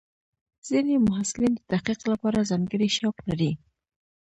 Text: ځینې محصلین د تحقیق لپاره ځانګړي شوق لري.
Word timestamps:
ځینې 0.67 0.93
محصلین 1.09 1.53
د 1.57 1.61
تحقیق 1.71 1.99
لپاره 2.11 2.47
ځانګړي 2.49 2.87
شوق 2.97 3.17
لري. 3.29 3.51